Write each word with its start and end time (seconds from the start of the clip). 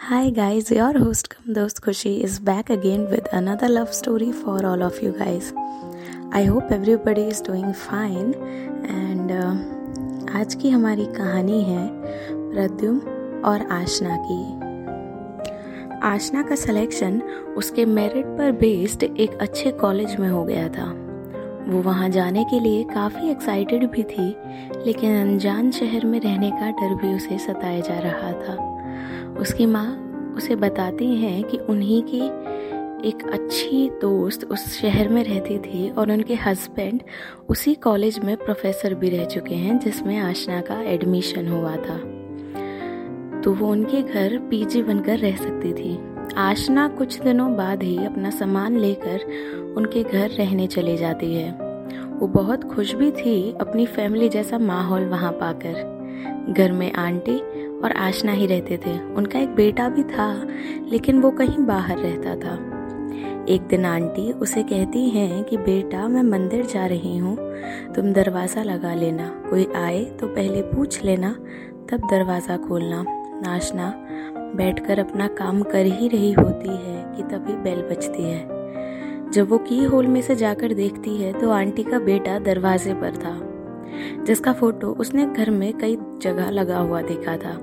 Hi 0.00 0.30
guys, 0.30 0.70
your 0.70 0.98
host 0.98 1.28
Kam 1.28 1.52
Dost 1.52 1.82
Khushi 1.82 2.20
is 2.20 2.38
back 2.40 2.70
again 2.70 3.02
with 3.10 3.26
another 3.32 3.68
love 3.68 3.92
story 3.92 4.32
for 4.32 4.64
all 4.64 4.82
of 4.82 5.02
you 5.02 5.12
guys. 5.12 5.52
I 6.32 6.44
hope 6.44 6.72
everybody 6.72 7.24
is 7.24 7.42
doing 7.42 7.74
fine 7.74 8.32
and 8.92 9.30
uh, 9.30 9.52
आज 10.36 10.54
की 10.54 10.70
हमारी 10.70 11.06
कहानी 11.16 11.60
है 11.64 11.84
प्रद्युम 12.30 12.98
और 13.50 13.66
आशना 13.72 14.16
की 14.22 14.40
आशना 16.08 16.42
का 16.42 16.56
selection 16.56 17.20
उसके 17.58 17.84
merit 17.92 18.26
पर 18.38 18.52
बेस्ड 18.64 19.02
एक 19.02 19.38
अच्छे 19.40 19.70
कॉलेज 19.84 20.16
में 20.20 20.28
हो 20.28 20.44
गया 20.44 20.68
था 20.78 20.90
वो 21.68 21.82
वहाँ 21.82 22.08
जाने 22.08 22.44
के 22.50 22.60
लिए 22.60 22.82
काफ़ी 22.94 23.30
एक्साइटेड 23.30 23.88
भी 23.90 24.02
थी 24.16 24.28
लेकिन 24.86 25.20
अनजान 25.20 25.70
शहर 25.70 26.06
में 26.06 26.20
रहने 26.20 26.50
का 26.50 26.70
डर 26.80 26.94
भी 27.02 27.14
उसे 27.16 27.38
सताया 27.46 27.80
जा 27.80 27.98
रहा 27.98 28.32
था 28.42 28.69
उसकी 29.38 29.66
माँ 29.66 30.06
उसे 30.36 30.56
बताती 30.56 31.16
हैं 31.16 31.44
कि 31.44 31.58
उन्हीं 31.58 32.02
की 32.02 32.22
एक 33.08 33.30
अच्छी 33.32 33.90
दोस्त 33.90 34.44
उस 34.44 34.80
शहर 34.80 35.08
में 35.08 35.24
रहती 35.24 35.58
थी 35.58 35.90
और 35.90 36.12
उनके 36.12 36.34
हस्बैंड 36.34 37.02
उसी 37.48 37.74
कॉलेज 37.74 38.18
में 38.18 38.36
प्रोफेसर 38.36 38.94
भी 38.94 39.08
रह 39.08 39.24
चुके 39.24 39.54
हैं, 39.54 39.78
जिसमें 39.78 40.18
आशना 40.18 40.60
का 40.60 40.82
एडमिशन 40.82 41.48
हुआ 41.48 41.76
था। 41.76 41.98
तो 43.40 43.52
वो 43.52 43.68
उनके 43.68 44.02
घर 44.02 44.38
पीजी 44.38 44.82
बनकर 44.82 45.18
रह 45.18 45.36
सकती 45.36 45.72
थी। 45.72 45.98
आशना 46.36 46.88
कुछ 46.88 47.20
दिनों 47.20 47.56
बाद 47.56 47.82
ही 47.82 48.04
अपना 48.04 48.30
सामान 48.30 48.78
लेकर 48.78 49.20
उनके 49.76 50.02
घर 50.02 50.28
रहने 50.28 50.66
चली 50.66 50.96
जाती 50.96 51.34
है। 51.34 51.52
वो 52.08 52.26
बहुत 52.26 52.64
खुश 52.64 52.94
भी 52.94 53.10
थी 53.10 53.54
अपनी 53.60 53.86
फैमिली 53.86 54.28
जैसा 54.28 54.58
माहौल 54.58 55.04
वहाँ 55.04 55.32
पाकर। 55.32 56.00
घर 56.56 56.72
में 56.72 56.92
आंटी 56.92 57.40
और 57.84 57.92
आशना 57.92 58.32
ही 58.32 58.46
रहते 58.46 58.76
थे। 58.76 58.98
उनका 59.14 59.38
एक 59.38 59.54
बेटा 59.54 59.88
भी 59.88 60.02
था, 60.02 60.46
लेकिन 60.88 61.20
वो 61.20 61.30
कहीं 61.30 61.64
बाहर 61.66 61.98
रहता 61.98 62.34
था। 62.36 62.54
एक 63.48 63.62
दिन 63.62 63.84
आंटी 63.84 64.32
उसे 64.32 64.62
कहती 64.62 65.08
हैं 65.10 65.44
कि, 65.44 65.56
बेटा, 65.56 66.08
मैं 66.08 66.22
मंदिर 66.22 66.66
जा 66.66 66.86
रही 66.86 67.16
हूँ, 67.18 67.36
तुम 67.94 68.12
दरवाज़ा 68.12 68.62
लगा 68.62 68.94
लेना। 68.94 69.28
कोई 69.50 69.66
आए 69.76 70.04
तो 70.04 70.26
पहले 70.26 70.62
पूछ 70.62 71.02
लेना, 71.04 71.32
तब 71.90 72.08
दरवाज़ा 72.10 72.56
खोलना। 72.56 73.04
आशना, 73.46 73.92
बैठकर 74.56 74.98
अपना 74.98 75.26
काम 75.28 75.62
कर 75.62 75.86
ही 75.86 76.08
रही 76.08 76.32
होती 76.32 76.68
है 76.68 77.04
कि 77.16 77.22
तभी 77.22 77.52
बेल 77.54 77.80
बजती 77.82 78.22
है। 78.22 79.30
जब 79.30 79.48
वो 79.48 79.58
की 79.58 79.82
होल 79.84 80.06
में 80.06 80.20
से 80.22 80.34
जाकर 80.36 80.72
देखती 80.72 81.16
है 81.16 81.32
तो 81.32 81.50
आंटी 81.50 81.82
का 81.82 81.98
बेटा 81.98 82.38
दरवाजे 82.38 82.94
पर 82.94 83.16
था, 83.16 83.38
जिसका 84.24 84.52
फ़ोटो 84.52 84.92
उसने 84.92 85.26
घर 85.26 85.50
में 85.50 85.72
कई 85.78 85.96
जगह 86.22 86.50
लगा 86.50 86.78
हुआ 86.78 87.02
देखा 87.02 87.36
था। 87.36 87.58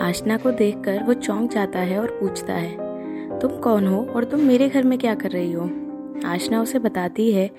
आशना 0.00 0.36
को 0.36 0.50
देखकर 0.50 1.02
वो 1.02 1.14
चौंक 1.14 1.50
जाता 1.50 1.78
है 1.78 2.00
और 2.00 2.06
पूछता 2.20 2.52
है, 2.52 2.76
तुम 3.38 3.50
कौन 3.50 3.86
हो 3.86 4.06
और 4.16 4.24
तुम 4.24 4.40
मेरे 4.40 4.68
घर 4.68 4.82
में 4.82 4.98
क्या 4.98 5.14
कर 5.14 5.30
रही 5.30 5.52
हो? 5.52 5.70
आशना 6.26 6.62
उसे 6.62 6.78
बताती 6.78 7.32
है 7.32 7.50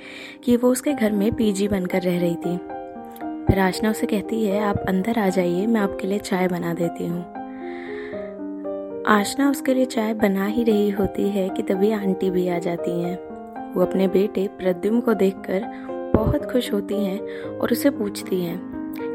कि 0.43 0.57
वो 0.57 0.69
उसके 0.69 0.93
घर 0.93 1.11
में 1.11 1.35
पीजी 1.35 1.67
बनकर 1.67 2.01
रह 2.01 2.19
रही 2.19 2.35
थी। 2.35 2.57
फिर 3.45 3.59
आशना 3.59 3.89
उसे 3.91 4.07
कहती 4.07 4.45
है, 4.45 4.63
आप 4.63 4.77
अंदर 4.77 5.19
आ 5.19 5.29
जाइए, 5.29 5.67
मैं 5.67 5.81
आपके 5.81 6.07
लिए 6.07 6.19
चाय 6.19 6.47
बना 6.47 6.73
देती 6.73 7.07
हूँ। 7.07 7.21
आशना 9.07 9.49
उसके 9.49 9.73
लिए 9.73 9.85
चाय 9.85 10.13
बना 10.13 10.45
ही 10.45 10.63
रही 10.63 10.89
होती 10.89 11.29
है 11.29 11.49
कि 11.49 11.63
तभी 11.63 11.91
आंटी 11.91 12.29
भी 12.29 12.47
आ 12.47 12.59
जाती 12.59 13.01
हैं। 13.03 13.15
वो 13.73 13.81
अपने 13.81 14.07
बेटे 14.07 14.47
प्रद्युम 14.47 14.99
को 15.01 15.13
देखकर 15.13 15.61
बहुत 16.15 16.51
खुश 16.51 16.73
होती 16.73 17.05
हैं 17.05 17.19
और 17.57 17.71
उसे 17.71 17.89
पूछती 17.89 18.43
हैं 18.43 18.59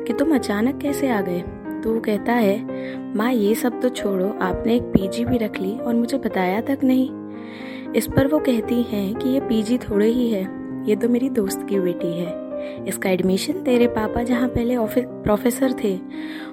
कि, 0.04 0.12
तुम 0.12 0.34
अचानक 0.34 0.80
कैसे 0.80 1.08
आ 1.08 1.20
गए? 1.20 1.44
तो 1.78 1.92
वो 1.92 2.00
कहता 2.00 2.32
है, 2.32 3.14
माँ, 3.16 3.32
ये 3.32 3.54
सब 3.54 3.80
तो 3.80 3.88
छोड़ो, 3.90 4.28
आपने 4.42 4.74
एक 4.76 4.82
पीजी 4.84 5.24
भी 5.24 5.38
रख 5.38 5.60
ली 5.60 5.72
और 5.72 5.94
मुझे 5.94 6.18
बताया 6.18 6.60
तक 6.60 6.84
नहीं। 6.84 7.92
इस 7.92 8.06
पर 8.06 8.26
वो 8.26 8.38
कहती 8.38 8.82
हैं 8.82 9.14
कि 9.14 9.28
ये 9.28 9.40
पीजी 9.40 9.78
थोड़े 9.78 10.06
ही 10.06 10.28
है, 10.30 10.42
ये 10.88 10.96
तो 10.96 11.08
मेरी 11.08 11.28
दोस्त 11.30 11.66
की 11.68 11.80
बेटी 11.80 12.12
है। 12.18 12.84
इसका 12.84 13.10
एडमिशन 13.10 13.62
तेरे 13.62 13.86
पापा 13.88 14.22
जहाँ 14.22 14.48
पहले 14.48 14.76
प्रोफेसर 14.98 15.74
थे, 15.84 15.98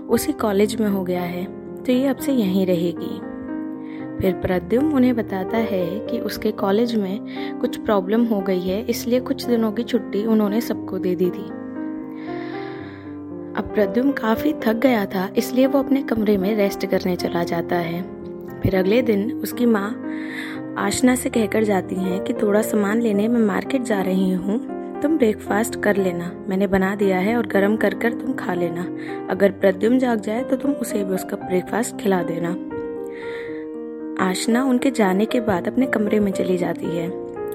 उसी 0.09 0.31
कॉलेज 0.33 0.75
में 0.75 0.87
हो 0.87 1.03
गया 1.03 1.21
है 1.21 1.45
तो 1.77 1.91
ये 1.91 2.07
अब 2.07 2.17
से 2.17 2.33
यहीं 2.33 2.65
रहेगी। 2.65 3.19
फिर 4.17 4.33
प्रद्युम 4.41 4.93
उन्हें 4.95 5.15
बताता 5.15 5.57
है 5.57 5.85
कि 6.07 6.19
उसके 6.19 6.51
कॉलेज 6.53 6.95
में 6.95 7.59
कुछ 7.59 7.77
प्रॉब्लम 7.77 8.23
हो 8.25 8.39
गई 8.41 8.59
है, 8.59 8.81
इसलिए 8.83 9.19
कुछ 9.19 9.45
दिनों 9.45 9.71
की 9.71 9.83
छुट्टी 9.83 10.25
उन्होंने 10.25 10.61
सबको 10.61 10.99
दे 10.99 11.15
दी 11.15 11.29
थी। 11.29 11.49
अब 13.55 13.71
प्रद्युम 13.73 14.11
काफ़ी 14.11 14.53
थक 14.63 14.75
गया 14.75 15.05
था, 15.05 15.29
इसलिए 15.37 15.65
वो 15.65 15.79
अपने 15.79 16.01
कमरे 16.03 16.37
में 16.37 16.55
रेस्ट 16.55 16.85
करने 16.85 17.15
चला 17.15 17.43
जाता 17.43 17.75
है। 17.75 18.01
फिर 18.61 18.75
अगले 18.75 19.01
दिन 19.01 19.31
उसकी 19.33 19.65
माँ 19.65 19.89
आशना 20.77 21.15
से 21.15 21.29
कहकर 21.29 21.63
जाती 21.63 21.95
हैं 21.95 22.23
कि 22.23 22.33
थोड़ा 22.33 22.61
सामान 22.61 23.01
लेने 23.01 23.27
मैं 23.27 23.39
मार्केट 23.41 23.81
जा 23.81 24.01
रही 24.01 24.31
हूँ, 24.31 24.59
तुम 25.01 25.17
ब्रेकफास्ट 25.17 25.81
कर 25.83 25.97
लेना। 25.97 26.31
मैंने 26.49 26.67
बना 26.67 26.93
दिया 26.95 27.19
है 27.19 27.35
और 27.37 27.47
गर्म 27.47 27.75
कर 27.77 27.93
कर 27.93 28.13
तुम 28.13 28.33
खा 28.33 28.53
लेना। 28.53 28.87
अगर 29.29 29.51
प्रद्युम 29.51 29.97
जाग 29.99 30.21
जाए 30.21 30.43
तो 30.43 30.55
तुम 30.55 30.71
उसे 30.71 31.03
भी 31.03 31.15
उसका 31.15 31.37
ब्रेकफास्ट 31.37 31.97
खिला 32.01 32.21
देना। 32.23 32.49
आशना 34.21 34.63
उनके 34.63 34.91
जाने 34.91 35.25
के 35.25 35.39
बाद 35.41 35.67
अपने 35.67 35.85
कमरे 35.87 36.19
में 36.19 36.31
चली 36.31 36.57
जाती 36.57 36.97
है। 36.97 37.09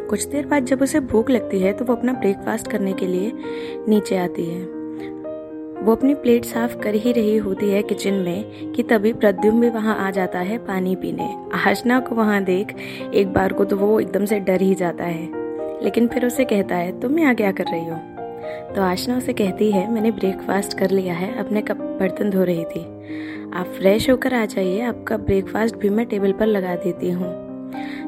कुछ 0.08 0.26
देर 0.26 0.46
बाद 0.46 0.64
जब 0.64 0.82
उसे 0.82 1.00
भूख 1.02 1.30
लगती 1.30 1.60
है 1.60 1.72
तो 1.72 1.84
वो 1.84 1.94
अपना 1.94 2.12
ब्रेकफास्ट 2.12 2.70
करने 2.70 2.92
के 2.92 3.06
लिए 3.06 3.32
नीचे 3.88 4.16
आती 4.16 4.44
है। 4.44 4.79
वो 5.82 5.92
अपनी 5.92 6.14
प्लेट 6.14 6.44
साफ़ 6.44 6.78
कर 6.78 6.94
ही 6.94 7.12
रही 7.12 7.36
होती 7.36 7.70
है 7.70 7.82
किचन 7.82 8.14
में 8.14 8.72
कि 8.72 8.82
तभी 8.82 9.12
प्रद्युम 9.12 9.60
भी 9.60 9.68
वहाँ 9.68 9.96
आ 9.96 10.10
जाता 10.10 10.38
है 10.38 10.58
पानी 10.58 10.96
पीने। 10.96 11.28
आशना 11.54 12.00
को 12.00 12.14
वहाँ 12.14 12.44
देख, 12.44 12.74
एक 13.14 13.32
बार 13.32 13.52
को 13.52 13.64
तो 13.64 13.76
वो 13.76 14.00
एकदम 14.00 14.24
से 14.24 14.40
डर 14.40 14.60
ही 14.60 14.74
जाता 14.74 15.04
है। 15.04 15.28
लेकिन 15.84 16.08
फिर 16.08 16.26
उसे 16.26 16.44
कहता 16.44 16.76
है, 16.76 17.00
तुम 17.00 17.18
यहाँ 17.18 17.34
क्या 17.34 17.52
कर 17.52 17.64
रही 17.64 17.84
हो? 17.84 17.96
तो 18.74 18.82
आशना 18.82 19.16
उसे 19.16 19.32
कहती 19.32 19.70
है, 19.72 19.90
मैंने 19.92 20.10
ब्रेकफास्ट 20.10 20.78
कर 20.78 20.90
लिया 20.90 21.14
है 21.14 21.38
अपने 21.38 21.62
कप 21.62 21.76
बर्तन 21.76 22.30
धो 22.30 22.44
रही 22.44 22.64
थी। 22.64 22.84
आप 23.54 23.66
फ्रेश 23.66 24.10
होकर 24.10 24.34
आ 24.34 24.44
जाइए, 24.44 24.80
आपका 24.80 25.16
ब्रेकफास्ट 25.16 25.76
भी 25.76 25.88
मैं 25.88 26.06
टेबल 26.06 26.32
पर 26.32 26.46
लगा 26.46 26.74
देती 26.74 27.10
हूँ। 27.10 27.50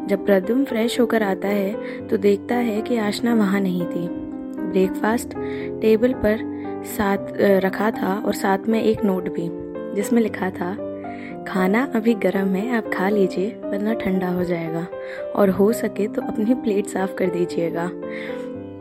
जब 0.07 0.27
प्रद्युम 0.27 0.65
फ्रेश 0.65 1.01
होकर 1.01 1.23
आता 1.23 1.49
है 1.49 2.07
तो 2.09 2.17
देखता 2.17 2.55
है 2.55 2.81
कि 2.83 2.97
आशना 2.97 3.35
वहाँ 3.35 3.61
नहीं 3.61 3.87
थी। 3.87 4.09
ब्रेकफास्ट 4.63 5.35
टेबल 5.81 6.13
पर 6.13 6.52
साथ 6.85 7.19
रखा 7.41 7.91
था 7.91 8.23
और 8.27 8.35
साथ 8.35 8.59
में 8.69 8.83
एक 8.83 9.05
नोट 9.05 9.29
भी, 9.29 9.49
जिसमें 9.95 10.23
लिखा 10.23 10.51
था, 10.51 10.77
खाना 11.49 11.93
अभी 11.95 12.15
गर्म 12.15 12.49
है, 12.49 12.77
आप 12.77 12.91
खा 12.95 13.09
लीजिए, 13.09 13.61
वरना 13.65 13.95
ठंडा 13.95 14.29
हो 14.29 14.45
जाएगा, 14.45 14.87
और 15.37 15.51
हो 15.51 15.73
सके 15.73 16.09
तो 16.09 16.23
अपनी 16.23 16.55
प्लेट 16.55 16.87
साफ़ 16.87 17.15
कर 17.15 17.27
दीजिएगा। 17.27 17.91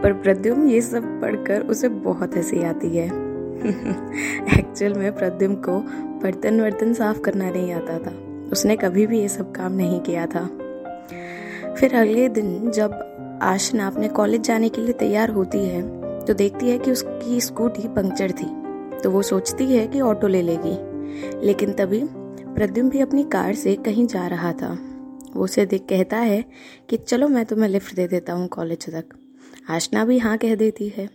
पर 0.03 0.13
प्रद्युम 0.13 0.67
ये 0.67 0.81
सब 0.81 1.22
पढ़कर 1.22 1.62
उसे 1.62 1.89
बहुत 1.89 2.38
हँसी 2.38 2.63
आती 2.63 2.97
है। 2.97 3.06
एक्चुअल 4.59 4.94
में 4.94 5.16
प्रद्युम 5.16 5.56
को 5.56 5.79
बर्तन 6.23 6.62
वर्तन 6.62 6.94
साफ़ 6.94 7.19
करना 7.19 7.50
नहीं 7.50 7.73
आता 7.73 8.00
था। 8.00 8.13
उसने 8.51 8.75
कभी 8.75 9.07
भी 9.07 9.19
ये 9.19 9.28
सब 9.28 9.51
काम 9.51 9.72
नहीं 9.72 10.00
किया 10.00 10.25
था। 10.25 10.45
फिर 11.73 11.95
अगले 11.95 12.29
दिन 12.29 12.72
जब 12.72 13.07
आशना 13.41 13.88
अपने 13.88 14.07
कॉलेज 14.07 14.41
जाने 14.41 14.69
के 14.69 14.81
लिए 14.81 14.94
तैयार 14.94 15.29
होती 15.29 15.66
है 15.66 16.00
तो 16.28 16.34
देखती 16.34 16.70
है 16.70 16.78
कि 16.78 16.92
उसकी 16.92 17.40
स्कूटी 17.42 17.88
पंक्चर 17.88 18.32
थी 18.32 18.46
तो 19.04 19.09
वो 19.12 19.22
सोचती 19.22 19.66
है 19.66 19.88
कि 19.88 20.02
ऑटो 20.02 20.28
ले 20.28 20.42
लेगी। 20.42 20.78
लेकिन 21.46 21.72
तभी 21.74 22.02
प्रद्युम 22.56 22.90
भी 22.90 23.00
अपनी 23.00 23.24
कार 23.24 23.54
से 23.56 23.76
कहीं 23.76 24.08
जा 24.08 24.28
रहा 24.28 24.52
था। 24.54 24.78
वो 25.36 25.44
उसे 25.44 25.66
देख 25.66 25.81
कहता 25.81 26.18
है 26.18 26.44
कि 26.90 26.98
चलो 26.98 27.28
मैं 27.28 27.46
तुम्हें 27.46 27.70
लिफ्ट 27.70 27.96
दे 27.96 28.08
देता 28.08 28.34
हूँ 28.34 28.48
कॉलेज 28.48 28.90
तक। 28.90 29.06
आशना 29.70 30.06
भी 30.06 30.18
हाँ 30.18 30.38
कह 30.38 30.56
देती 30.56 30.88
है। 30.98 31.10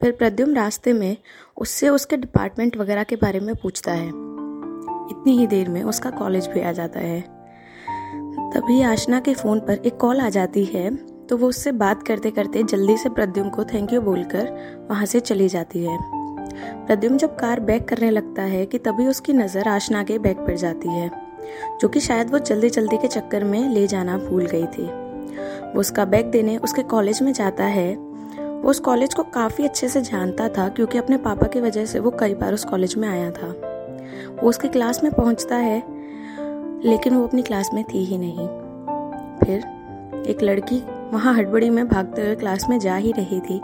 फिर 0.00 0.12
प्रद्युम 0.12 0.54
रास्ते 0.54 0.92
में 0.92 1.16
उससे 1.56 1.88
उसके 1.88 2.16
डिपार्टमेंट 2.16 2.76
वगैरह 2.76 3.02
के 3.02 3.16
बारे 3.16 3.40
में 3.40 3.54
पूछता 3.54 3.92
है। 3.92 4.08
इतनी 4.08 5.36
ही 5.38 5.46
देर 5.46 5.68
में 5.68 5.82
उसका 5.82 6.10
कॉलेज 6.10 6.46
भी 6.46 6.60
आ 6.60 6.72
जाता 6.72 7.00
है। 7.00 7.20
तभी 8.50 8.82
आशना 8.82 9.20
के 9.20 9.34
फ़ोन 9.34 9.60
पर 9.60 9.82
एक 9.86 9.96
कॉल 9.96 10.20
आ 10.20 10.28
जाती 10.28 10.64
है। 10.64 11.13
तो 11.28 11.36
वो 11.36 11.48
उससे 11.48 11.72
बात 11.72 12.02
करते 12.02 12.30
करते 12.30 12.62
जल्दी 12.62 12.96
से 12.96 13.08
प्रद्युम 13.08 13.48
को 13.48 13.64
थैंक 13.64 13.92
यू 13.92 14.00
बोलकर 14.00 14.50
वहाँ 14.90 15.06
से 15.06 15.20
चली 15.20 15.48
जाती 15.48 15.84
है। 15.84 15.98
प्रद्युम 16.86 17.16
जब 17.16 17.36
कार 17.36 17.60
बैक 17.60 17.88
करने 17.88 18.10
लगता 18.10 18.42
है 18.42 18.64
कि 18.66 18.78
तभी 18.78 19.06
उसकी 19.06 19.32
नज़र 19.32 19.68
आशना 19.68 20.02
के 20.04 20.18
बैग 20.18 20.36
पर 20.36 20.56
जाती 20.56 20.88
है, 20.88 21.10
जो 21.80 21.88
कि 21.88 22.00
शायद 22.00 22.30
वो 22.30 22.38
जल्दी 22.40 22.70
जल्दी 22.70 22.96
के 22.96 23.08
चक्कर 23.08 23.44
में 23.44 23.68
ले 23.68 23.86
जाना 23.86 24.16
भूल 24.18 24.46
गई 24.46 24.66
थी। 24.68 24.86
वो 25.74 25.80
उसका 25.80 26.04
बैग 26.04 26.26
देने 26.26 26.56
उसके 26.58 26.82
कॉलेज 26.82 27.22
में 27.22 27.32
जाता 27.32 27.64
है। 27.64 27.94
वो 27.94 28.70
उस 28.70 28.80
कॉलेज 28.80 29.14
को 29.14 29.22
काफ़ी 29.22 29.64
अच्छे 29.64 29.88
से 29.88 30.00
जानता 30.00 30.48
था 30.48 30.68
क्योंकि 30.68 30.98
अपने 30.98 31.16
पापा 31.18 31.46
की 31.46 31.60
वजह 31.60 31.86
से 31.86 32.00
वो 32.00 32.10
कई 32.10 32.34
बार 32.34 32.54
उस 32.54 32.64
कॉलेज 32.64 32.96
में 32.96 33.08
आया 33.08 33.30
था। 33.30 33.48
वो 34.42 34.48
उसकी 34.48 34.68
क्लास 34.68 35.02
में 35.04 35.12
पहुँचता 35.12 35.56
है, 35.56 35.82
लेकिन 36.84 37.14
वो 37.14 37.26
अपनी 37.26 37.42
क्लास 37.42 37.70
में 37.74 37.82
थी 37.84 38.04
ही 38.04 38.18
नहीं। 38.18 38.46
फिर 39.38 40.28
एक 40.30 40.42
लड़की 40.42 40.82
वहाँ 41.12 41.34
हड़बड़ी 41.34 41.70
में 41.70 41.88
भागते 41.88 42.22
हुए 42.22 42.34
क्लास 42.34 42.66
में 42.68 42.78
जा 42.78 42.96
ही 42.96 43.12
रही 43.12 43.40
थी 43.40 43.60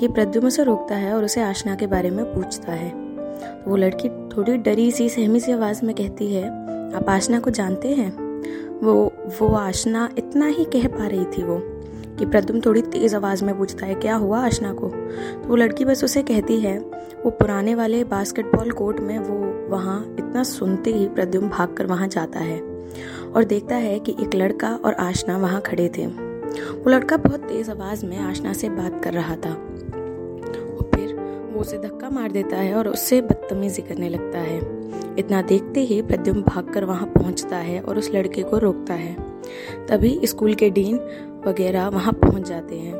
कि 0.00 0.08
प्रद्युम 0.08 0.46
उसे 0.46 0.64
रोकता 0.64 0.94
है 0.94 1.14
और 1.14 1.24
उसे 1.24 1.42
आशना 1.42 1.74
के 1.74 1.86
बारे 1.86 2.10
में 2.10 2.24
पूछता 2.34 2.72
है। 2.72 2.90
तो 2.90 3.70
वो 3.70 3.76
लड़की 3.76 4.08
थोड़ी 4.08 4.56
डरी 4.56 4.90
सी, 4.90 5.08
सहमी 5.08 5.40
सी 5.40 5.52
आवाज़ 5.52 5.84
में 5.84 5.94
कहती 5.94 6.34
है, 6.34 6.48
आप 6.96 7.08
आशना 7.08 7.40
को 7.40 7.50
जानते 7.50 7.88
हैं? 7.88 8.10
वो 8.80 9.12
वो 9.40 9.48
आशना 9.48 10.08
इतना 10.18 10.46
ही 10.46 10.64
कह 10.64 10.86
पा 10.88 11.06
रही 11.06 11.24
थी 11.24 11.42
वो, 11.42 11.58
कि 12.18 12.26
प्रद्युम 12.26 12.60
थोड़ी 12.60 12.82
तेज़ 12.82 13.16
आवाज़ 13.16 13.44
में 13.44 13.58
पूछता 13.58 13.86
है, 13.86 13.94
क्या 13.94 14.16
हुआ 14.16 14.46
आशना 14.46 14.72
को? 14.72 14.88
तो 14.88 15.48
वो 15.48 15.56
लड़की 15.56 15.84
बस 15.84 16.04
उसे 16.04 16.22
कहती 16.22 16.60
है, 16.60 16.78
वो 17.24 17.30
पुराने 17.30 17.74
वाले 17.74 18.04
बास्केटबॉल 18.04 18.70
कोर्ट 18.70 19.00
में 19.00 19.18
वो 19.18 19.68
वहाँ 19.76 20.16
इतना 20.18 20.42
सुनते 20.42 20.92
ही 20.92 21.08
प्रद्युम 21.08 21.48
भाग 21.48 21.74
कर 21.74 21.86
वहाँ 21.86 22.08
जाता 22.08 22.38
है 22.38 22.60
और 23.36 23.44
देखता 23.44 23.76
है 23.76 23.98
कि 23.98 24.16
एक 24.20 24.34
लड़का 24.34 24.78
और 24.84 24.94
आशना 24.94 25.38
वहाँ 25.38 25.60
खड़े 25.60 25.88
थे। 25.98 26.23
वो 26.60 26.90
लड़का 26.90 27.16
बहुत 27.16 27.40
तेज़ 27.40 27.70
आवाज़ 27.70 28.06
में 28.06 28.18
आशना 28.18 28.52
से 28.52 28.68
बात 28.68 29.04
कर 29.04 29.12
रहा 29.12 29.36
था। 29.36 29.50
और 29.50 30.90
फिर 30.94 31.14
वो 31.52 31.60
उसे 31.60 31.78
धक्का 31.78 32.10
मार 32.10 32.32
देता 32.32 32.56
है 32.56 32.74
और 32.74 32.88
उससे 32.88 33.20
बदतमीजी 33.20 33.82
करने 33.82 34.08
लगता 34.08 34.38
है। 34.38 34.58
इतना 35.18 35.42
देखते 35.42 35.80
ही 35.80 36.02
प्रद्युम 36.02 36.42
भागकर 36.42 36.84
वहाँ 36.84 37.06
पहुँचता 37.06 37.56
है 37.56 37.80
और 37.80 37.98
उस 37.98 38.10
लड़के 38.14 38.42
को 38.42 38.58
रोकता 38.58 38.94
है। 38.94 39.16
तभी 39.88 40.20
स्कूल 40.24 40.54
के 40.54 40.70
डीन 40.70 40.96
वगैरह 41.46 41.88
वहाँ 41.88 42.12
पहुँच 42.12 42.48
जाते 42.48 42.76
हैं। 42.76 42.94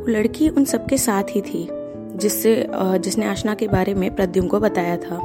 वो 0.00 0.06
लड़की 0.08 0.48
उन 0.48 0.64
सबके 0.64 0.98
साथ 0.98 1.24
ही 1.30 1.40
थी, 1.40 1.68
जिससे 2.16 2.66
जिसने 2.74 3.26
आशना 3.26 3.54
के 3.54 3.68
बारे 3.68 3.94
में 3.94 4.14
प्रद्युम 4.16 4.46
को 4.46 4.60
बताया 4.60 4.96
था। 4.96 5.16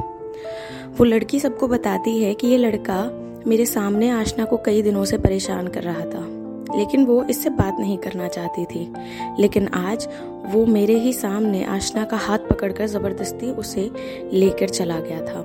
वो 0.98 1.04
लड़की 1.04 1.40
सबको 1.40 1.68
बताती 1.68 2.22
है 2.22 2.34
कि 2.34 2.46
ये 2.46 2.56
लड़का 2.56 3.10
मेरे 3.46 3.66
सामने 3.66 4.10
आशना 4.10 4.44
को 4.44 4.56
कई 4.56 4.82
दिनों 4.82 5.04
से 5.04 5.18
परेशान 5.18 5.68
कर 5.68 5.82
रहा 5.82 6.04
था। 6.04 6.35
लेकिन 6.74 7.04
वो 7.04 7.24
इससे 7.24 7.50
बात 7.50 7.76
नहीं 7.80 7.98
करना 7.98 8.28
चाहती 8.28 8.64
थी। 8.64 8.92
लेकिन 9.38 9.68
आज 9.68 10.08
वो 10.46 10.66
मेरे 10.66 10.94
ही 10.94 11.12
सामने 11.12 11.64
आशना 11.64 12.04
का 12.04 12.16
हाथ 12.16 12.38
पकड़कर 12.38 12.86
ज़बरदस्ती 12.86 13.50
उसे 13.50 13.90
लेकर 14.32 14.68
चला 14.68 15.00
गया 15.00 15.20
था। 15.20 15.42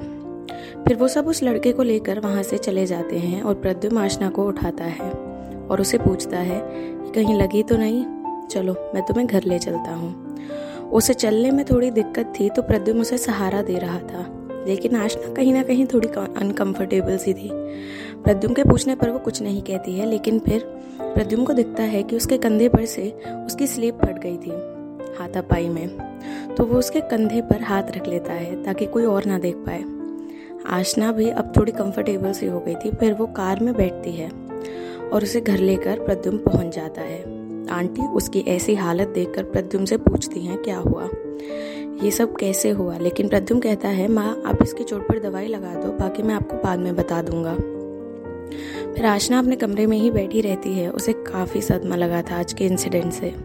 फिर 0.84 0.96
वो 0.96 1.08
सब 1.08 1.28
उस 1.28 1.44
लड़के 1.44 1.72
को 1.72 1.84
लेकर 1.84 2.20
वहाँ 2.20 2.44
से 2.44 2.58
चले 2.58 2.86
जाते 2.86 3.20
हैं 3.20 3.42
और 3.42 3.54
प्रद्युम 3.54 3.98
आशना 3.98 4.30
को 4.30 4.46
उठाता 4.46 4.84
है 4.84 5.12
और 5.68 5.82
उसे 5.82 5.98
पूछता 5.98 6.38
है 6.38 6.60
कि 6.70 7.12
कहीं 7.12 7.36
लगी 7.36 7.64
तो 7.64 7.78
नहीं? 7.78 8.06
चलो, 8.48 8.74
मैं 8.94 9.04
तुम्हें 9.04 9.28
घर 9.28 9.44
ले 9.44 9.60
चलता 9.60 9.94
हूँ। 9.94 10.38
उसे 10.92 11.14
चलने 11.14 11.52
में 11.52 11.66
थोड़ी 11.66 11.92
दिक्कत 11.92 12.34
थी 12.40 12.50
तो 12.50 12.62
प्रद्युम 12.62 13.02
उसे 13.02 13.18
सहारा 13.18 13.62
दे 13.62 13.78
रहा 13.78 14.00
था। 14.00 14.41
लेकिन 14.68 14.96
आशना 14.96 15.34
कहीं 15.34 15.54
ना 15.54 15.64
कहीं 15.64 15.86
थोड़ी 15.86 16.08
अनकंफर्टेबल 16.08 17.18
सी 17.18 17.34
थी। 17.34 17.50
प्रद्युम 18.24 18.54
के 18.54 18.64
पूछने 18.64 18.96
पर 18.96 19.10
वो 19.10 19.20
कुछ 19.20 19.42
नहीं 19.42 19.62
कहती 19.62 19.94
है, 19.94 20.06
लेकिन 20.06 20.40
फिर 20.40 20.64
प्रद्युम 21.02 21.46
को 21.46 21.54
दिखता 21.54 21.84
है 21.84 22.04
कि 22.04 22.16
उसके 22.16 22.38
कंधे 22.38 22.68
पर 22.70 22.86
से 22.86 23.10
उसकी 23.46 23.68
स्लीप 23.68 23.98
फट 23.98 24.20
गई 24.20 24.38
थी 24.38 24.52
हाथापाई 25.20 25.70
में। 25.70 26.56
तो 26.56 26.66
वो 26.66 26.78
उसके 26.80 27.00
कंधे 27.02 27.42
पर 27.42 27.62
हाथ 27.62 27.92
रख 27.96 28.08
लेता 28.08 28.34
है 28.34 28.64
ताकि 28.64 28.86
कोई 28.86 29.06
और 29.06 29.26
ना 29.26 29.40
देख 29.40 29.56
पाए। 29.68 29.84
आशना 30.70 31.12
भी 31.12 31.30
अब 31.30 31.52
थोड़ी 31.58 31.72
कंफर्टेबल 31.72 32.34
सी 32.34 32.46
हो 32.46 32.60
गई 32.60 32.76
थी, 32.76 32.92
फिर 32.92 33.14
वो 33.14 33.26
कार 33.28 33.60
में 33.60 33.74
बैठती 33.74 34.12
है 34.12 34.30
और 35.10 35.24
उसे 35.24 35.42
घर 35.42 35.58
लेकर 35.58 36.00
प्रद्युम 36.00 36.38
पहुँच 36.38 36.76
जाता 36.76 37.02
है। 37.02 37.22
आंटी 37.70 38.08
उसकी 38.08 38.40
ऐसी 38.48 38.76
हालत 38.76 39.08
देखकर 39.08 39.44
प्रद्युम 39.44 39.86
से 39.86 39.98
पूछती 39.98 40.40
हैं, 40.40 40.58
क्या 40.58 40.78
हुआ? 40.78 41.10
ये 42.04 42.12
सब 42.12 42.36
कैसे 42.36 42.70
हुआ? 42.70 42.98
लेकिन 42.98 43.28
प्रद्युम 43.28 43.60
कहता 43.60 43.88
है, 43.88 44.08
माँ, 44.08 44.42
आप 44.46 44.64
इसकी 44.64 44.84
चोट 44.84 45.08
पर 45.08 45.20
दवाई 45.20 45.48
लगा 45.48 45.76
दो, 45.76 45.92
बाकी 45.92 46.24
मैं 46.24 46.36
आपको 46.36 46.58
बाद 46.58 46.80
में 46.80 46.96
बता 46.96 47.22
दूँगा 47.22 47.56
फिर 48.94 49.06
आशना 49.06 49.40
अपने 49.40 49.56
कमरे 49.56 49.86
में 49.86 49.98
ही 49.98 50.12
बैठी 50.12 50.42
रहती 50.42 50.74
है, 50.74 50.92
उसे 50.92 51.14
काफ़ी 51.14 51.62
सदमा 51.62 51.96
लगा 51.96 52.22
था 52.22 52.40
आज 52.40 52.54
के 52.54 52.66
इंसिडेंट 52.66 53.12
से। 53.14 53.36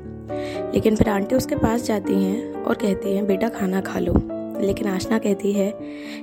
लेकिन 0.74 0.96
फिर 0.96 1.08
आंटी 1.08 1.34
उसके 1.34 1.56
पास 1.56 1.82
जाती 1.82 2.14
हैं 2.14 2.64
और 2.64 2.74
कहती 2.74 3.16
हैं, 3.16 3.26
बेटा, 3.26 3.48
खाना 3.48 3.80
खा 3.80 3.98
लो 3.98 4.14
लेकिन 4.60 4.86
आशना 4.86 5.18
कहती 5.18 5.52
है 5.52 5.78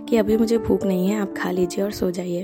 कि 0.10 0.18
अभी 0.18 0.38
मुझे 0.38 0.58
भूख 0.58 0.84
नहीं 0.84 1.08
है, 1.08 1.20
आप 1.20 1.34
खा 1.38 1.52
लीजिए 1.52 1.86
और 1.86 1.92
सो 1.92 2.12
जाइए। 2.12 2.44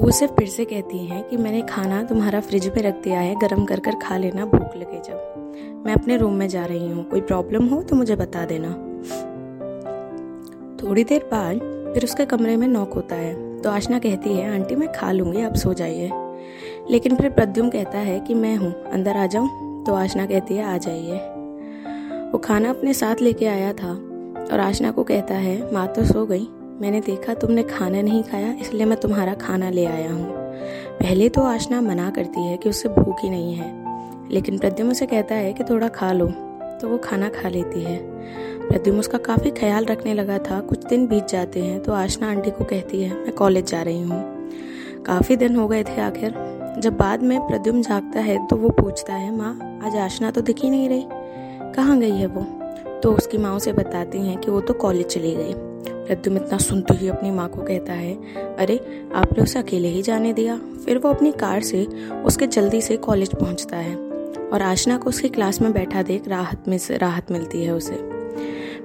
वो 0.00 0.10
सिर्फ़ 0.10 0.32
फिर 0.32 0.48
से 0.48 0.64
कहती 0.64 0.98
हैं 0.98 1.28
कि 1.28 1.36
मैंने 1.36 1.62
खाना 1.62 2.02
तुम्हारा 2.02 2.40
फ्रिज 2.40 2.68
में 2.68 2.82
रख 2.82 3.02
दिया 3.02 3.20
है, 3.20 3.34
गर्म 3.34 3.64
कर 3.64 3.80
कर 3.80 3.94
खा 3.94 4.16
लेना, 4.16 4.46
भूख 4.46 4.76
लगे 4.76 4.98
जब। 4.98 5.31
मैं 5.86 5.94
अपने 5.94 6.16
रूम 6.16 6.34
में 6.34 6.48
जा 6.48 6.64
रही 6.64 6.90
हूँ। 6.90 7.04
कोई 7.04 7.20
प्रॉब्लम 7.20 7.66
हो 7.66 7.82
तो 7.82 7.96
मुझे 7.96 8.16
बता 8.16 8.44
देना। 8.44 8.68
थोड़ी 10.82 11.04
देर 11.04 11.22
बाद 11.22 11.58
फिर 11.94 12.04
उसके 12.04 12.24
कमरे 12.24 12.56
में 12.56 12.68
नॉक 12.68 12.92
होता 12.92 13.14
है। 13.14 13.60
तो 13.60 13.70
आशना 13.70 13.98
कहती 13.98 14.34
है, 14.34 14.54
आंटी, 14.54 14.74
मैं 14.74 14.92
खा 14.92 15.12
लूँगी, 15.12 15.42
आप 15.42 15.54
सो 15.54 15.74
जाइए। 15.74 16.10
लेकिन 16.90 17.16
फिर 17.16 17.30
प्रद्युम 17.30 17.70
कहता 17.70 17.98
है 17.98 18.20
कि 18.20 18.34
मैं 18.34 18.56
हूँ, 18.56 18.72
अंदर 18.84 19.16
आ 19.16 19.26
जाऊँ। 19.26 19.84
तो 19.84 19.94
आशना 19.94 20.26
कहती 20.26 20.54
है, 20.54 20.64
आ 20.64 20.78
जाइए। 20.78 21.18
वो 22.32 22.38
खाना 22.38 22.70
अपने 22.70 22.94
साथ 22.94 23.14
लेके 23.20 23.46
आया 23.46 23.72
था 23.72 23.92
और 24.52 24.60
आशना 24.60 24.90
को 24.90 25.02
कहता 25.02 25.34
है, 25.34 25.74
माँ 25.74 25.86
तो 25.86 26.04
सो 26.04 26.26
गई। 26.26 26.48
मैंने 26.80 27.00
देखा 27.00 27.34
तुमने 27.34 27.62
खाना 27.62 28.02
नहीं 28.02 28.22
खाया, 28.22 28.52
इसलिए 28.52 28.84
मैं 28.84 29.00
तुम्हारा 29.00 29.34
खाना 29.34 29.70
ले 29.70 29.86
आया 29.86 30.12
हूँ। 30.12 30.32
पहले 30.98 31.28
तो 31.28 31.42
आशना 31.42 31.80
मना 31.80 32.10
करती 32.10 32.46
है 32.46 32.56
कि 32.56 32.68
उससे 32.68 32.88
भूख 32.88 33.22
ही 33.22 33.30
नहीं 33.30 33.54
है। 33.54 33.81
लेकिन 34.32 34.58
प्रद्युम 34.58 34.90
उसे 34.90 35.06
कहता 35.06 35.34
है 35.34 35.52
कि 35.52 35.64
थोड़ा 35.64 35.88
खा 35.88 36.12
लो। 36.12 36.26
तो 36.80 36.88
वो 36.88 36.98
खाना 36.98 37.28
खा 37.28 37.48
लेती 37.48 37.82
है। 37.82 37.98
प्रद्युम 38.68 38.98
उसका 38.98 39.18
काफ़ी 39.18 39.50
ख्याल 39.50 39.84
रखने 39.84 40.14
लगा 40.14 40.38
था। 40.38 40.60
कुछ 40.60 40.84
दिन 40.84 41.06
बीत 41.06 41.28
जाते 41.28 41.60
हैं 41.60 41.82
तो 41.82 41.92
आशना 41.92 42.30
आंटी 42.30 42.50
को 42.50 42.64
कहती 42.64 43.02
है, 43.02 43.14
मैं 43.14 43.32
कॉलेज 43.32 43.70
जा 43.70 43.82
रही 43.82 44.02
हूँ। 44.02 44.48
काफ़ी 45.04 45.36
दिन 45.36 45.56
हो 45.56 45.68
गए 45.68 45.84
थे 45.84 46.00
आखिर। 46.00 46.52
जब 46.78 46.96
बाद 46.96 47.22
में 47.22 47.40
प्रद्युम 47.40 47.82
जागता 47.82 48.20
है 48.20 48.46
तो 48.46 48.56
वो 48.56 48.68
पूछता 48.68 49.14
है, 49.14 49.36
माँ, 49.36 49.80
आज 49.84 49.96
आशना 49.96 50.30
तो 50.30 50.40
दिख 50.40 50.64
नहीं 50.64 50.88
रही। 50.88 51.06
कहाँ 51.74 51.98
गई 51.98 52.10
है 52.10 52.26
वो? 52.26 52.46
तो 53.00 53.12
उसकी 53.12 53.38
माँ 53.38 53.56
उसे 53.56 53.72
बताती 53.72 54.18
हैं 54.18 54.38
कि 54.38 54.50
वो 54.50 54.60
तो 54.60 54.74
कॉलेज 54.74 55.06
चली 55.06 55.34
गई। 55.34 55.54
प्रद्युम 55.88 56.36
इतना 56.36 56.58
सुनते 56.58 56.94
ही 56.94 57.08
अपनी 57.08 57.30
माँ 57.30 57.48
को 57.48 57.62
कहता 57.62 57.92
है, 57.92 58.14
अरे, 58.56 59.08
आपने 59.14 59.42
उसे 59.42 59.58
अकेले 59.58 59.88
ही 59.88 60.02
जाने 60.02 60.32
दिया? 60.32 60.60
फिर 60.84 60.98
वो 60.98 61.10
अपनी 61.10 61.32
कार 61.32 61.60
से 61.62 61.86
उसके 62.24 62.46
जल्दी 62.46 62.80
से 62.80 62.96
कॉलेज 62.96 63.34
पहुँचता 63.34 63.76
है। 63.76 64.11
और 64.52 64.62
आशना 64.62 64.96
को 64.98 65.08
उसकी 65.08 65.28
क्लास 65.28 65.60
में 65.60 65.72
बैठा 65.72 66.02
देख 66.02 66.28
राहत 66.28 66.68
में 66.68 66.78
राहत 66.90 67.30
मिलती 67.32 67.64
है 67.64 67.74
उसे। 67.74 67.96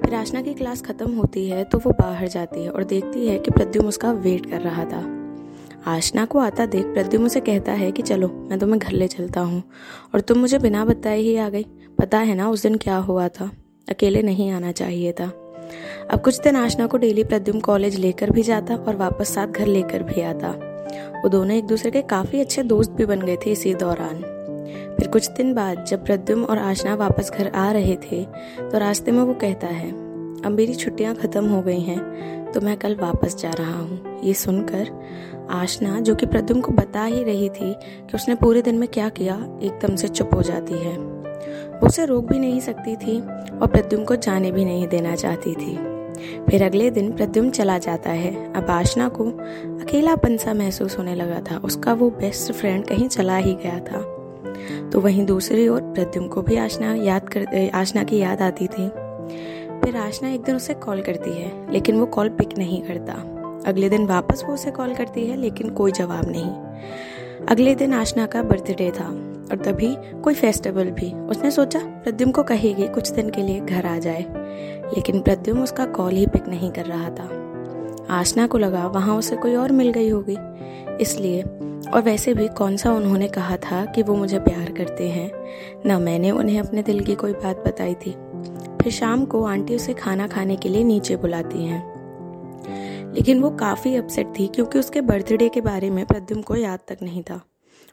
फिर 0.02 0.14
आशना 0.14 0.42
की 0.42 0.54
क्लास 0.54 0.82
खत्म 0.82 1.12
होती 1.12 1.48
है 1.48 1.64
तो 1.64 1.78
वो 1.78 1.90
बाहर 1.90 2.28
जाती 2.28 2.64
है 2.64 2.70
और 2.70 2.84
देखती 2.84 3.26
है 3.28 3.38
कि 3.38 3.50
प्रद्युम 3.50 3.86
उसका 3.86 4.12
वेट 4.12 4.46
कर 4.46 4.60
रहा 4.60 4.84
था। 4.84 5.04
आशना 5.86 6.24
को 6.24 6.38
आता 6.38 6.66
देख 6.66 6.84
प्रद्युम 6.84 7.24
उसे 7.24 7.40
कहता 7.40 7.72
है 7.72 7.92
कि 7.92 8.02
चलो, 8.02 8.28
मैं 8.50 8.58
तुम्हें 8.58 8.78
घर 8.78 8.92
ले 8.92 9.06
चलता 9.06 9.40
हूँ 9.40 9.62
और 10.14 10.20
तुम 10.20 10.38
मुझे 10.38 10.58
बिना 10.58 10.84
बताए 10.84 11.18
ही 11.18 11.36
आ 11.36 11.48
गई। 11.48 11.66
पता 11.98 12.18
है 12.18 12.34
ना 12.34 12.48
उस 12.50 12.62
दिन 12.62 12.76
क्या 12.76 12.96
हुआ 12.96 13.28
था? 13.28 13.50
अकेले 13.88 14.22
नहीं 14.22 14.50
आना 14.50 14.72
चाहिए 14.72 15.12
था। 15.12 15.30
अब 16.10 16.20
कुछ 16.20 16.40
दिन 16.40 16.56
आशना 16.56 16.86
को 16.86 16.96
डेली 16.96 17.24
प्रद्युम 17.24 17.60
कॉलेज 17.60 17.96
लेकर 17.96 18.30
भी 18.30 18.42
जाता 18.42 18.74
और 18.74 18.96
वापस 18.96 19.34
साथ 19.34 19.46
घर 19.46 19.66
लेकर 19.66 20.02
भी 20.02 20.20
आता। 20.20 20.48
वो 21.22 21.28
दोनों 21.28 21.56
एक 21.56 21.66
दूसरे 21.66 21.90
के 21.90 22.02
काफ़ी 22.02 22.40
अच्छे 22.40 22.62
दोस्त 22.62 22.90
भी 22.90 23.04
बन 23.04 23.22
गए 23.22 23.36
थे 23.36 23.52
इसी 23.52 23.74
दौरान। 23.74 24.37
फिर 24.98 25.08
कुछ 25.08 25.30
दिन 25.30 25.52
बाद 25.54 25.84
जब 25.84 26.04
प्रद्युम 26.04 26.44
और 26.44 26.58
आशना 26.58 26.94
वापस 26.96 27.30
घर 27.30 27.48
आ 27.48 27.70
रहे 27.72 27.96
थे 28.02 28.24
तो 28.60 28.78
रास्ते 28.78 29.12
में 29.12 29.22
वो 29.22 29.34
कहता 29.34 29.66
है, 29.66 29.90
अब 30.40 30.52
मेरी 30.52 30.74
छुट्टियाँ 30.74 31.14
ख़त्म 31.14 31.48
हो 31.48 31.60
गई 31.62 31.80
हैं 31.80 32.52
तो 32.52 32.60
मैं 32.60 32.76
कल 32.76 32.94
वापस 32.96 33.36
जा 33.36 33.50
रहा 33.50 33.78
हूँ। 33.78 34.20
ये 34.24 34.34
सुनकर 34.34 34.90
आशना, 35.50 35.98
जो 36.00 36.14
कि 36.14 36.26
प्रद्युम 36.26 36.60
को 36.60 36.72
बता 36.72 37.04
ही 37.04 37.22
रही 37.24 37.48
थी 37.48 37.72
कि 37.74 38.14
उसने 38.14 38.34
पूरे 38.34 38.62
दिन 38.62 38.78
में 38.78 38.88
क्या 38.88 39.08
किया, 39.10 39.34
एकदम 39.62 39.96
से 39.96 40.08
चुप 40.08 40.34
हो 40.34 40.42
जाती 40.42 40.74
है। 40.74 40.96
वो 40.96 41.86
उसे 41.86 42.04
रोक 42.06 42.24
भी 42.24 42.38
नहीं 42.38 42.60
सकती 42.60 42.96
थी 42.96 43.20
और 43.20 43.66
प्रद्युम 43.66 44.04
को 44.04 44.16
जाने 44.16 44.52
भी 44.52 44.64
नहीं 44.64 44.86
देना 44.88 45.14
चाहती 45.16 45.54
थी। 45.54 45.76
फिर 46.44 46.64
अगले 46.64 46.90
दिन 46.90 47.12
प्रद्युम 47.12 47.50
चला 47.50 47.78
जाता 47.78 48.10
है। 48.10 48.52
अब 48.54 48.70
आशना 48.70 49.08
को 49.10 49.30
अकेलापन 49.80 50.36
सा 50.36 50.54
महसूस 50.54 50.98
होने 50.98 51.14
लगा 51.14 51.40
था। 51.40 51.58
उसका 51.58 51.92
वो 51.92 52.10
बेस्ट 52.10 52.52
फ्रेंड 52.52 52.84
कहीं 52.86 53.08
चला 53.08 53.36
ही 53.36 53.54
गया 53.54 53.78
था। 53.80 54.00
तो 54.90 55.00
वहीं 55.00 55.26
दूसरी 55.26 55.68
ओर 55.68 55.80
प्रद्युम 55.80 56.28
को 56.28 56.42
भी 56.42 56.56
आशना 56.56 56.94
याद 56.94 57.28
कर 57.28 57.70
आशना 57.74 58.04
की 58.04 58.18
याद 58.18 58.42
आती 58.42 58.66
थी। 58.66 58.88
फिर 59.80 59.96
आशना 59.96 60.28
एक 60.28 60.42
दिन 60.42 60.56
उसे 60.56 60.74
कॉल 60.74 61.02
करती 61.02 61.30
है, 61.30 61.72
लेकिन 61.72 62.00
वो 62.00 62.06
कॉल 62.06 62.28
पिक 62.28 62.58
नहीं 62.58 62.82
करता। 62.82 63.12
अगले 63.66 63.88
दिन 63.88 64.06
वापस 64.06 64.44
वो 64.48 64.54
उसे 64.54 64.70
कॉल 64.70 64.94
करती 64.94 65.26
है, 65.26 65.36
लेकिन 65.36 65.70
कोई 65.70 65.92
जवाब 65.92 66.30
नहीं। 66.30 66.50
अगले 67.46 67.74
दिन 67.74 67.92
आशना 67.92 68.26
का 68.26 68.42
बर्थडे 68.42 68.90
था, 68.90 69.08
और 69.50 69.56
तभी 69.56 69.96
कोई 70.22 70.34
फेस्टिवल 70.34 70.90
भी। 70.90 71.12
उसने 71.12 71.50
सोचा, 71.50 71.78
प्रद्युम 71.78 72.30
को 72.30 72.42
कहेगी 72.42 72.88
कुछ 72.88 73.10
दिन 73.10 73.30
के 73.30 73.42
लिए 73.42 73.60
घर 73.60 73.86
आ 73.86 73.98
जाए, 73.98 74.24
लेकिन 74.96 75.20
प्रद्युम 75.20 75.62
उसका 75.62 75.86
कॉल 75.86 76.12
ही 76.12 76.26
पिक 76.26 76.48
नहीं 76.48 76.70
कर 76.70 76.84
रहा 76.84 77.10
था। 77.10 77.28
आसना 78.10 78.46
को 78.46 78.58
लगा, 78.58 78.86
वहाँ 78.86 79.16
उसे 79.16 79.36
कोई 79.36 79.54
और 79.54 79.72
मिल 79.72 79.90
गई 79.90 80.08
होगी। 80.08 80.36
इसलिए, 81.00 81.42
और 81.94 82.02
वैसे 82.02 82.34
भी 82.34 82.48
कौन 82.48 82.76
सा 82.76 82.92
उन्होंने 82.92 83.28
कहा 83.28 83.56
था 83.56 83.84
कि 83.84 84.02
वो 84.02 84.14
मुझे 84.14 84.38
प्यार 84.38 84.72
करते 84.72 85.08
हैं? 85.08 85.30
न 85.86 86.02
मैंने 86.02 86.30
उन्हें 86.30 86.60
अपने 86.60 86.82
दिल 86.82 87.00
की 87.00 87.14
कोई 87.14 87.32
बात 87.32 87.56
बताई 87.56 87.94
थी। 87.94 88.16
फिर 88.82 88.90
शाम 88.90 89.24
को 89.24 89.44
आंटी 89.44 89.76
उसे 89.76 89.94
खाना 89.94 90.28
खाने 90.28 90.56
के 90.56 90.68
लिए 90.68 90.84
नीचे 90.84 91.16
बुलाती 91.16 91.64
हैं। 91.64 91.98
लेकिन 93.14 93.40
वो 93.40 93.50
काफ़ी 93.50 93.96
अपसेट 93.96 94.32
थी, 94.38 94.46
क्योंकि 94.46 94.78
उसके 94.78 95.00
बर्थडे 95.00 95.48
के 95.48 95.60
बारे 95.60 95.90
में 95.90 96.06
प्रद्युम 96.06 96.42
को 96.42 96.56
याद 96.56 96.78
तक 96.88 96.98
नहीं 97.02 97.22
था। 97.22 97.40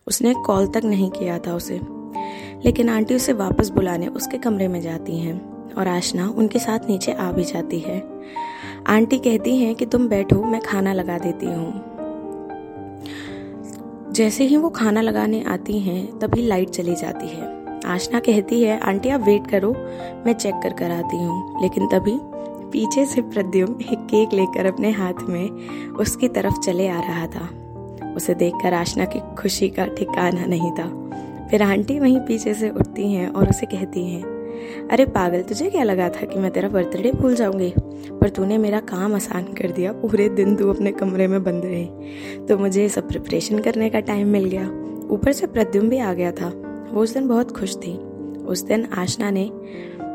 उसने 0.08 0.34
कॉल 0.34 0.68
तक 0.68 0.82
नहीं 0.86 1.10
किया 1.10 1.40
था 1.40 1.56
उसे। 1.56 1.80
लेकिन 2.66 2.90
आंटी 2.90 3.16
उसे 3.16 3.34
वापस 3.34 3.70
बुलाने 3.70 4.08
उसके 4.08 4.38
कमरे 4.38 4.68
में 4.68 4.82
जाती 4.82 5.18
हैं, 5.18 5.66
और 5.74 5.88
आशना 5.88 6.34
उनके 6.38 6.60
साथ 6.60 6.80
नीचे 6.90 7.14
आ 7.14 7.32
भी 7.32 7.44
जाती 7.44 7.80
है। 7.80 8.04
आंटी 8.88 9.18
कहती 9.18 9.58
हैं 9.58 9.76
कि 9.76 9.86
तुम 9.86 10.08
बैठो, 10.08 10.44
मैं 10.44 10.62
खाना 10.62 10.94
लगा 10.94 11.18
देती 11.18 11.46
हूँ। 11.46 11.84
जैसे 14.12 14.44
ही 14.44 14.58
वो 14.58 14.70
खाना 14.70 15.02
लगाने 15.02 15.44
आती 15.44 15.80
हैं, 15.80 16.20
तभी 16.20 16.42
लाइट 16.42 16.70
चली 16.70 16.96
जाती 16.96 17.28
है। 17.28 17.80
आशना 17.86 18.20
कहती 18.20 18.62
है, 18.62 18.80
आंटी, 18.80 19.10
आप 19.10 19.22
वेट 19.22 19.48
करो, 19.48 19.74
मैं 20.26 20.34
चेक 20.34 20.56
कर 20.64 20.74
कर 20.74 20.92
आती 20.92 21.18
हूँ। 21.18 21.62
लेकिन 21.62 21.88
तभी 21.88 22.20
पीछे 22.72 23.06
से 23.06 23.22
प्रद्युम 23.22 23.70
एक 23.70 24.00
केक 24.00 24.34
लेकर 24.34 24.66
अपने 24.66 24.92
हाथ 24.92 25.24
में 25.30 25.50
उसकी 25.90 26.28
तरफ़ 26.28 26.60
चले 26.60 26.88
आ 26.88 27.00
रहा 27.00 27.28
था। 27.28 27.50
उसे 28.16 28.34
देखकर 28.34 28.74
आशना 28.74 29.06
की 29.06 29.20
खुशी 29.36 29.70
का 29.70 29.86
ठिकाना 29.86 30.46
नहीं 30.46 30.72
था। 30.72 31.12
फिर 31.52 31.64
आंटी 31.64 32.00
वहीं 32.00 32.20
पीछे 32.20 32.54
से 32.54 32.70
उठती 32.70 33.12
हैं 33.12 33.30
और 33.30 33.50
उसे 33.50 33.66
कहती 33.66 34.14
हैं 34.14 34.35
अरे 34.92 35.06
पागल, 35.06 35.42
तुझे 35.42 35.70
क्या 35.70 35.84
लगा 35.84 36.10
था 36.10 36.26
कि 36.26 36.40
मैं 36.40 36.52
तेरा 36.52 36.70
बर्थडे 36.70 37.12
भूल 37.12 37.36
जाऊँगी? 37.36 37.74
पर 38.12 38.30
तूने 38.30 38.58
मेरा 38.58 38.80
काम 38.80 39.16
आसान 39.16 39.44
कर 39.44 39.72
दिया, 39.72 39.92
पूरे 39.92 40.30
दिन 40.30 40.56
तू 40.56 40.70
अपने 40.70 40.92
कमरे 40.92 41.28
में 41.28 41.44
बंद 41.44 41.62
रही। 41.66 41.90
तो 42.46 42.58
मुझे 42.58 42.90
सब 42.90 43.08
प्रिपरेशन 43.08 43.60
करने 43.60 43.90
का 43.90 44.00
टाइम 44.00 44.28
मिल 44.28 44.46
गया। 44.46 44.68
ऊपर 45.10 45.32
से 45.32 45.48
प्रद्युम 45.48 45.90
भी 45.90 45.98
आ 45.98 46.14
गया 46.14 46.32
था। 46.32 46.62
वो 46.92 47.02
उस 47.02 47.14
दिन 47.14 47.28
बहुत 47.28 47.58
खुश 47.58 47.76
थी। 47.76 47.98
उस 48.36 48.64
दिन 48.64 48.86
आशना 48.86 49.30
ने 49.30 49.52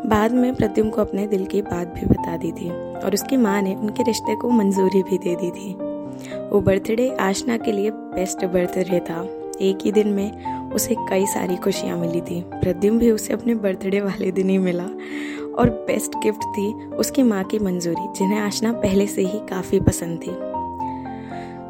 बाद 0.06 0.32
में 0.32 0.54
प्रद्युम 0.54 0.90
को 0.90 1.00
अपने 1.00 1.26
दिल 1.26 1.46
की 1.46 1.62
बात 1.62 1.88
भी 1.88 2.06
बता 2.06 2.36
दी 2.36 2.52
थी 2.52 2.70
और 2.70 3.14
उसकी 3.14 3.36
माँ 3.36 3.62
ने 3.62 3.74
उनके 3.74 4.02
रिश्ते 4.02 4.36
को 4.36 4.50
मंजूरी 4.50 5.02
भी 5.02 5.18
दे 5.18 5.34
दी 5.34 5.50
थी। 5.50 5.74
वो 6.50 6.60
बर्थडे 6.60 7.16
आशना 7.20 7.56
के 7.56 7.72
लिए 7.72 7.90
बेस्ट 7.90 8.44
बर्थडे 8.44 9.00
था। 9.00 9.28
एक 9.60 9.78
ही 9.84 9.92
दिन 9.92 10.08
में 10.08 10.59
उसे 10.74 10.96
कई 11.08 11.26
सारी 11.26 11.56
खुशियाँ 11.56 11.98
मिली 11.98 12.20
थी। 12.20 12.40
प्रद्युम 12.50 12.98
भी 12.98 13.10
उसे 13.10 13.32
अपने 13.32 13.54
बर्थडे 13.54 14.00
वाले 14.00 14.30
दिन 14.30 14.50
ही 14.50 14.58
मिला। 14.58 14.88
और 15.58 15.70
बेस्ट 15.86 16.16
गिफ्ट 16.16 16.42
थी 16.42 16.72
उसकी 16.96 17.22
माँ 17.22 17.42
की 17.44 17.58
मंजूरी, 17.58 18.06
जिन्हें 18.18 18.38
आशना 18.40 18.72
पहले 18.72 19.06
से 19.06 19.22
ही 19.22 19.38
काफ़ी 19.48 19.80
पसंद 19.80 20.18
थी। 20.18 20.30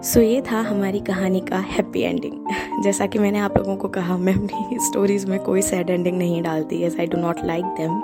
सो 0.02 0.21
ये 0.21 0.40
था 0.42 0.61
हमारी 0.61 1.00
कहानी 1.00 1.40
का 1.40 1.59
हैप्पी 1.59 2.00
एंडिंग 2.00 2.83
जैसा 2.83 3.07
कि 3.07 3.19
मैंने 3.19 3.38
आप 3.38 3.57
लोगों 3.59 3.76
को 3.76 3.88
कहा, 3.88 4.16
मैं 4.16 4.35
अपनी 4.35 4.78
स्टोरीज़ 4.80 5.26
में 5.26 5.38
कोई 5.38 5.62
सैड 5.62 5.90
एंडिंग 5.90 6.19
नहीं 6.19 6.42
डालती 6.42 6.83
as 6.83 6.99
I 7.00 7.07
do 7.07 7.19
not 7.19 7.45
like 7.45 7.64
them 7.64 8.00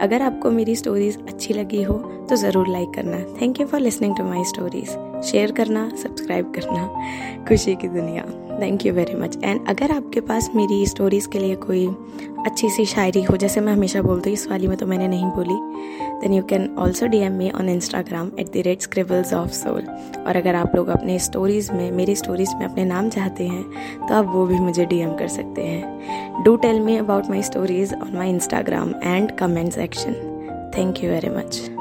अगर 0.00 0.22
आपको 0.22 0.50
मेरी 0.50 0.76
स्टोरीज़ 0.76 1.18
अच्छी 1.18 1.54
लगी 1.54 1.82
हो 1.82 1.94
तो 2.30 2.36
ज़रूर 2.36 2.68
लाइक 2.68 2.90
करना। 2.94 3.18
Thank 3.40 3.60
you 3.60 3.66
for 3.66 3.80
listening 3.80 4.16
to 4.16 4.24
my 4.24 4.44
stories 4.44 5.22
share 5.22 5.52
करना 5.52 5.88
सब्सक्राइब 6.02 6.52
करना। 6.56 7.44
खुशी 7.48 7.74
की 7.74 7.88
दुनिया। 7.88 8.24
Thank 8.60 8.86
you 8.86 8.92
very 8.94 9.14
much 9.14 9.38
and 9.44 9.68
अगर 9.68 9.92
आपके 9.92 10.20
पास 10.22 10.50
मेरी 10.54 10.84
स्टोरीज़ 10.86 11.28
के 11.28 11.38
लिए 11.38 11.54
कोई 11.58 11.86
अच्छी 12.46 12.68
सी 12.70 12.84
शायरी 12.86 13.22
हो, 13.22 13.36
जैसे 13.36 13.60
मैं 13.60 13.72
हमेशा 13.72 14.02
बोलती 14.02 14.30
हूँ, 14.30 14.34
इस 14.34 14.46
वाली 14.50 14.66
में 14.66 14.76
तो 14.78 14.86
मैंने 14.86 15.08
नहीं 15.08 15.26
बोली 15.26 15.54
then 16.20 16.34
you 16.34 16.42
can 16.42 16.68
also 16.78 17.06
D 17.06 17.18
M 17.18 17.32
me 17.32 17.50
on 17.50 17.68
Instagram 17.68 18.30
at 18.38 18.48
the 18.48 18.62
rate 18.66 18.80
scribbles 18.82 19.32
of 19.34 19.50
soul 19.52 19.82
और 20.26 20.36
अगर 20.36 20.54
आप 20.54 20.76
लोग 20.76 20.88
अपने 20.88 21.18
स्टोरीज़ 21.18 21.72
में, 21.72 21.90
मेरी 21.92 22.14
स्टोरीज़ 22.16 22.54
में 22.56 22.64
अपने 22.66 22.84
नाम 22.84 23.08
चाहते 23.08 23.46
हैं 23.46 23.62
तो 24.08 24.14
आप 24.14 24.32
वो 24.34 24.46
भी 24.46 24.58
मुझे 24.60 24.84
डी 24.84 24.98
एम 24.98 25.14
कर 25.16 25.28
सकते 25.28 25.62
हैं। 25.62 26.42
Do 26.44 26.56
tell 26.58 26.80
me 26.80 26.96
about 26.96 27.30
my 27.30 27.42
stories 27.42 27.94
on 27.94 28.16
my 28.16 28.30
Instagram 28.30 28.94
and 29.02 29.30
comment 29.38 29.72
section 29.72 30.72
thank 30.76 31.04
you 31.04 31.10
very 31.10 31.30
much 31.30 31.79